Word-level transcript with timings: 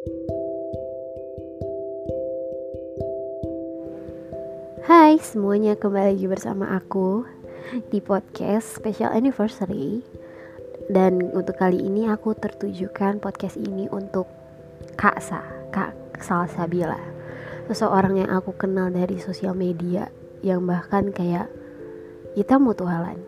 Hai 0.00 0.08
semuanya 5.20 5.76
kembali 5.76 6.16
lagi 6.16 6.24
bersama 6.24 6.72
aku 6.72 7.28
di 7.92 8.00
podcast 8.00 8.80
special 8.80 9.12
anniversary. 9.12 10.00
Dan 10.88 11.28
untuk 11.36 11.60
kali 11.60 11.84
ini 11.84 12.08
aku 12.08 12.32
tertujukan 12.32 13.20
podcast 13.20 13.60
ini 13.60 13.92
untuk 13.92 14.24
Kak 14.96 15.20
Sa, 15.20 15.44
Kak 15.68 15.92
Salsabila. 16.16 16.96
Seseorang 17.68 18.24
yang 18.24 18.32
aku 18.32 18.56
kenal 18.56 18.88
dari 18.88 19.20
sosial 19.20 19.52
media 19.52 20.08
Yang 20.40 20.60
bahkan 20.64 21.12
kayak 21.12 21.52
kita 22.40 22.56
mutualan. 22.56 23.20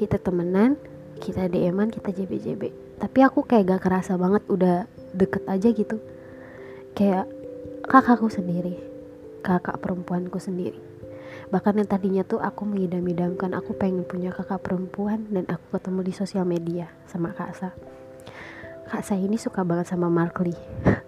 Kita 0.00 0.16
temenan, 0.16 0.80
kita 1.20 1.52
DM-an, 1.52 1.92
kita 1.92 2.08
JB-JB 2.08 2.72
Tapi 2.96 3.18
aku 3.20 3.44
kayak 3.44 3.76
gak 3.76 3.84
kerasa 3.84 4.16
banget 4.16 4.40
udah 4.48 4.95
deket 5.16 5.42
aja 5.48 5.68
gitu. 5.72 5.96
Kayak 6.92 7.26
kakakku 7.88 8.28
sendiri 8.28 8.96
kakak 9.46 9.78
perempuanku 9.78 10.42
sendiri. 10.42 10.82
Bahkan 11.54 11.78
yang 11.78 11.86
tadinya 11.86 12.22
tuh 12.26 12.42
aku 12.42 12.66
mengidam-idamkan 12.66 13.54
aku 13.54 13.78
pengen 13.78 14.02
punya 14.02 14.34
kakak 14.34 14.66
perempuan 14.66 15.30
dan 15.30 15.46
aku 15.46 15.78
ketemu 15.78 16.10
di 16.10 16.12
sosial 16.12 16.42
media 16.42 16.90
sama 17.06 17.30
kak 17.30 17.54
Sa. 17.54 17.70
Kak 18.90 19.06
Sa 19.06 19.14
ini 19.14 19.38
suka 19.38 19.62
banget 19.62 19.86
sama 19.86 20.10
Mark 20.10 20.34
Lee. 20.42 20.58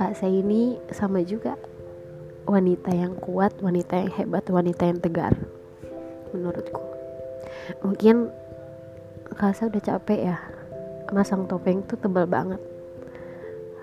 Kak 0.00 0.16
Sa 0.16 0.24
ini 0.24 0.80
sama 0.96 1.20
juga 1.20 1.60
wanita 2.48 2.88
yang 2.96 3.20
kuat 3.20 3.60
wanita 3.60 4.00
yang 4.00 4.10
hebat 4.16 4.48
wanita 4.48 4.88
yang 4.88 4.96
tegar 4.96 5.36
menurutku. 6.32 6.80
Mungkin 7.84 8.32
kak 9.36 9.52
Sa 9.52 9.68
udah 9.68 9.82
capek 9.84 10.32
ya 10.32 10.40
masang 11.10 11.46
topeng 11.46 11.82
tuh 11.84 11.98
tebal 11.98 12.26
banget. 12.26 12.62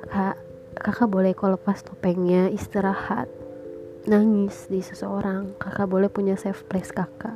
Kak 0.07 0.35
kakak 0.77 1.09
boleh 1.09 1.35
kalau 1.35 1.59
lepas 1.59 1.83
topengnya 1.83 2.47
istirahat. 2.47 3.27
Nangis 4.07 4.71
di 4.71 4.79
seseorang. 4.79 5.59
Kakak 5.59 5.91
boleh 5.91 6.07
punya 6.07 6.39
safe 6.39 6.63
place 6.63 6.95
kakak. 6.95 7.35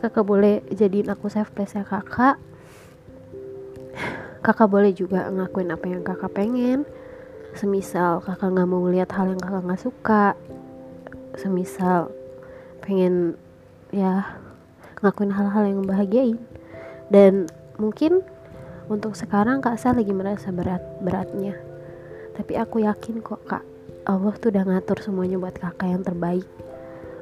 Kakak 0.00 0.24
boleh 0.24 0.64
jadiin 0.72 1.12
aku 1.12 1.28
safe 1.28 1.52
place 1.52 1.76
ya 1.76 1.84
kakak. 1.84 2.40
Kakak 4.40 4.70
boleh 4.70 4.94
juga 4.96 5.28
ngakuin 5.28 5.74
apa 5.74 5.86
yang 5.90 6.02
kakak 6.06 6.32
pengen. 6.32 6.88
Semisal 7.52 8.24
kakak 8.24 8.54
nggak 8.54 8.68
mau 8.70 8.80
ngeliat 8.86 9.10
hal 9.12 9.28
yang 9.28 9.40
kakak 9.42 9.62
nggak 9.68 9.82
suka. 9.82 10.24
Semisal 11.36 12.08
pengen 12.80 13.36
ya 13.92 14.24
ngakuin 15.04 15.34
hal-hal 15.34 15.64
yang 15.68 15.82
bahagiain. 15.84 16.38
Dan 17.12 17.50
mungkin 17.76 18.24
untuk 18.88 19.12
sekarang 19.12 19.60
kak 19.60 19.76
saya 19.76 20.00
lagi 20.00 20.16
merasa 20.16 20.48
berat 20.48 20.80
beratnya. 21.04 21.54
Tapi 22.32 22.56
aku 22.56 22.80
yakin 22.82 23.20
kok 23.20 23.44
kak 23.44 23.64
Allah 24.08 24.32
tuh 24.40 24.48
udah 24.48 24.64
ngatur 24.64 25.04
semuanya 25.04 25.36
buat 25.36 25.52
kakak 25.52 25.84
yang 25.84 26.00
terbaik. 26.00 26.48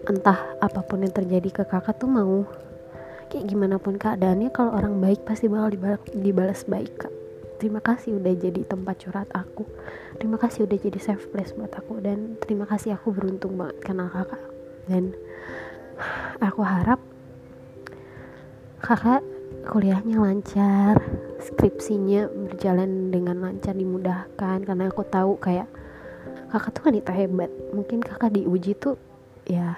Entah 0.06 0.38
apa 0.62 0.86
pun 0.86 1.02
yang 1.02 1.10
terjadi 1.10 1.50
ke 1.50 1.62
kakak 1.66 1.98
tuh 1.98 2.06
mau. 2.06 2.46
Kayak 3.26 3.50
gimana 3.50 3.76
pun 3.82 3.98
keadaannya 3.98 4.54
kalau 4.54 4.70
orang 4.78 5.02
baik 5.02 5.26
pasti 5.26 5.50
bakal 5.50 5.74
dibalas, 5.74 6.02
dibalas 6.14 6.62
baik 6.62 6.94
kak. 6.94 7.14
Terima 7.58 7.82
kasih 7.82 8.22
udah 8.22 8.34
jadi 8.38 8.62
tempat 8.62 9.02
curhat 9.02 9.26
aku. 9.34 9.66
Terima 10.22 10.38
kasih 10.38 10.70
udah 10.70 10.78
jadi 10.78 10.98
safe 11.02 11.26
place 11.34 11.50
buat 11.58 11.74
aku. 11.74 11.98
Dan 11.98 12.38
terima 12.38 12.70
kasih 12.70 12.94
aku 12.94 13.10
beruntung 13.10 13.58
banget 13.58 13.82
kenal 13.82 14.06
kakak. 14.06 14.44
Dan 14.86 15.10
aku 16.38 16.62
harap 16.62 17.02
kakak 18.78 19.26
kuliahnya 19.66 20.22
lancar 20.22 21.25
skripsinya 21.40 22.28
berjalan 22.28 23.12
dengan 23.12 23.40
lancar 23.42 23.76
dimudahkan. 23.76 24.64
Karena 24.64 24.88
aku 24.88 25.02
tahu 25.06 25.36
kayak 25.40 25.68
kakak 26.52 26.70
tuh 26.76 26.82
wanita 26.88 27.12
hebat. 27.12 27.50
Mungkin 27.72 28.00
kakak 28.00 28.34
diuji 28.34 28.76
tuh 28.76 28.96
ya 29.46 29.76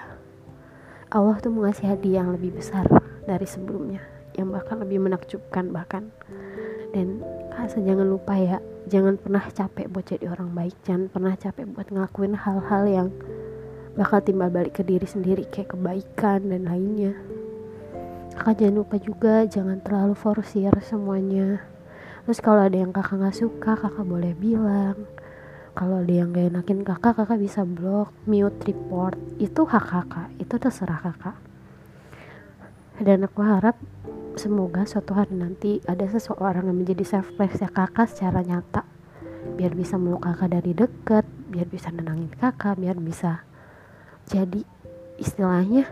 Allah 1.09 1.37
tuh 1.41 1.53
mengasih 1.53 1.88
hadiah 1.88 2.25
yang 2.25 2.34
lebih 2.34 2.56
besar 2.56 2.84
dari 3.25 3.47
sebelumnya. 3.49 4.05
Yang 4.37 4.49
bahkan 4.55 4.77
lebih 4.81 4.99
menakjubkan 5.03 5.71
bahkan. 5.75 6.12
Dan 6.94 7.21
kak 7.53 7.75
jangan 7.75 8.06
lupa 8.09 8.38
ya 8.38 8.59
jangan 8.88 9.21
pernah 9.21 9.44
capek 9.44 9.87
buat 9.93 10.06
jadi 10.09 10.31
orang 10.31 10.55
baik. 10.55 10.77
Jangan 10.87 11.06
pernah 11.12 11.34
capek 11.37 11.65
buat 11.69 11.88
ngelakuin 11.91 12.34
hal-hal 12.38 12.84
yang 12.88 13.09
bakal 13.99 14.22
timbal 14.22 14.47
balik 14.47 14.78
ke 14.78 14.87
diri 14.87 15.11
sendiri 15.11 15.43
kayak 15.50 15.75
kebaikan 15.75 16.55
dan 16.55 16.71
lainnya 16.71 17.19
kakak 18.38 18.62
jangan 18.62 18.76
lupa 18.78 18.97
juga 19.03 19.43
jangan 19.50 19.82
terlalu 19.82 20.15
forsir 20.15 20.71
semuanya. 20.87 21.59
Terus 22.22 22.38
kalau 22.38 22.62
ada 22.62 22.78
yang 22.78 22.94
kakak 22.94 23.19
nggak 23.19 23.34
suka 23.34 23.75
kakak 23.75 24.06
boleh 24.06 24.31
bilang. 24.38 24.94
Kalau 25.75 26.06
ada 26.06 26.15
yang 26.15 26.31
gak 26.31 26.54
enakin 26.54 26.87
kakak 26.87 27.19
kakak 27.19 27.43
bisa 27.43 27.66
blok 27.66 28.15
mute 28.31 28.62
report. 28.62 29.19
Itu 29.43 29.66
hak 29.66 29.91
kakak 29.91 30.31
itu 30.38 30.54
terserah 30.54 31.03
kakak. 31.03 31.34
Dan 33.03 33.26
aku 33.26 33.43
harap 33.43 33.75
semoga 34.38 34.87
suatu 34.87 35.19
hari 35.19 35.34
nanti 35.34 35.82
ada 35.91 36.06
seseorang 36.06 36.70
yang 36.70 36.78
menjadi 36.78 37.19
safe 37.19 37.34
place 37.34 37.59
ya 37.59 37.66
kakak 37.66 38.06
secara 38.06 38.47
nyata. 38.47 38.87
Biar 39.59 39.75
bisa 39.75 39.99
meluk 39.99 40.22
kakak 40.22 40.55
dari 40.55 40.78
deket 40.78 41.26
biar 41.50 41.66
bisa 41.66 41.91
nenangin 41.91 42.31
kakak 42.38 42.78
biar 42.78 42.94
bisa 43.03 43.43
jadi 44.28 44.60
istilahnya 45.16 45.88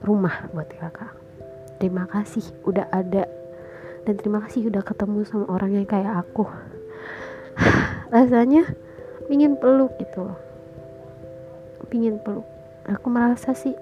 rumah 0.00 0.46
buat 0.54 0.70
kakak 0.70 1.25
terima 1.78 2.08
kasih 2.08 2.44
udah 2.64 2.88
ada. 2.92 3.24
Dan 4.06 4.14
terima 4.22 4.38
kasih 4.46 4.70
udah 4.70 4.86
ketemu 4.86 5.26
sama 5.26 5.50
orang 5.50 5.74
yang 5.74 5.86
kayak 5.86 6.22
aku. 6.22 6.46
Rasanya 8.14 8.70
pingin 9.26 9.58
peluk 9.58 9.94
gitu 9.98 10.30
loh. 10.30 10.38
Pingin 11.90 12.22
peluk. 12.22 12.46
Aku 12.86 13.10
merasa 13.10 13.50
sih 13.50 13.74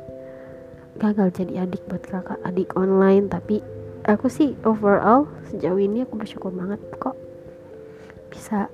gagal 0.97 1.35
jadi 1.37 1.69
adik 1.69 1.85
buat 1.89 2.05
kakak 2.09 2.41
adik 2.45 2.73
online. 2.73 3.29
Tapi 3.29 3.61
aku 4.09 4.33
sih 4.33 4.57
overall 4.65 5.29
sejauh 5.53 5.77
ini 5.77 6.09
aku 6.09 6.17
bersyukur 6.17 6.53
banget 6.53 6.81
kok 6.97 7.17
bisa 8.33 8.73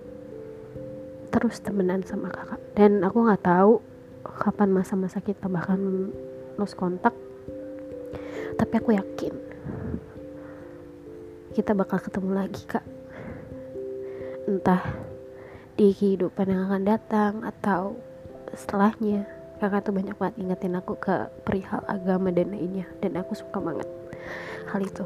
terus 1.34 1.59
temenan 1.59 2.06
sama 2.06 2.30
kakak. 2.30 2.62
Dan 2.78 3.03
aku 3.03 3.26
nggak 3.26 3.42
tahu 3.42 3.82
kapan 4.22 4.70
masa-masa 4.70 5.19
kita 5.19 5.50
bahkan 5.50 6.10
lost 6.56 6.78
kontak 6.78 7.12
tapi 8.60 8.76
aku 8.76 8.93
yakin 8.93 9.32
kita 11.50 11.75
bakal 11.75 11.98
ketemu 11.98 12.31
lagi 12.31 12.62
kak. 12.62 12.87
Entah 14.47 14.82
di 15.75 15.91
kehidupan 15.91 16.47
yang 16.47 16.71
akan 16.71 16.82
datang 16.87 17.32
atau 17.43 17.98
setelahnya 18.54 19.26
kakak 19.59 19.82
tuh 19.88 19.94
banyak 19.94 20.16
banget 20.16 20.37
ingetin 20.41 20.78
aku 20.78 20.94
ke 20.97 21.26
perihal 21.43 21.82
agama 21.91 22.31
dan 22.31 22.54
lainnya 22.54 22.87
dan 23.03 23.19
aku 23.19 23.34
suka 23.34 23.59
banget 23.59 23.88
hal 24.71 24.81
itu. 24.84 25.04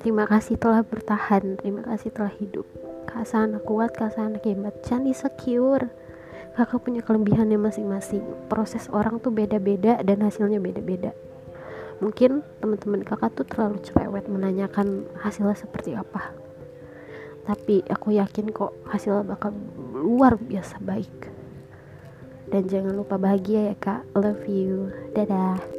Terima 0.00 0.24
kasih 0.24 0.56
telah 0.56 0.80
bertahan 0.86 1.58
terima 1.60 1.84
kasih 1.84 2.08
telah 2.14 2.32
hidup. 2.38 2.64
Kak 3.04 3.28
sana 3.28 3.60
kuat 3.60 3.92
kak 3.92 4.16
sana 4.16 4.40
hebat. 4.40 4.80
Jangan 4.86 5.10
insecure 5.10 5.92
kakak 6.56 6.80
punya 6.82 7.04
kelebihannya 7.04 7.60
masing-masing. 7.60 8.24
Proses 8.48 8.88
orang 8.88 9.20
tuh 9.20 9.30
beda-beda 9.30 10.00
dan 10.00 10.24
hasilnya 10.24 10.58
beda-beda 10.58 11.12
mungkin 11.98 12.42
teman-teman 12.62 13.02
kakak 13.02 13.34
tuh 13.34 13.46
terlalu 13.46 13.78
cerewet 13.82 14.26
menanyakan 14.26 15.06
hasilnya 15.18 15.58
seperti 15.58 15.94
apa. 15.94 16.34
Tapi 17.46 17.80
aku 17.88 18.12
yakin 18.12 18.52
kok 18.52 18.76
hasilnya 18.90 19.24
bakal 19.24 19.56
luar 19.96 20.36
biasa 20.36 20.78
baik. 20.84 21.32
Dan 22.48 22.64
jangan 22.68 22.96
lupa 22.96 23.20
bahagia 23.20 23.72
ya 23.72 23.76
kak. 23.76 24.08
Love 24.16 24.44
you. 24.48 24.92
Dadah 25.12 25.77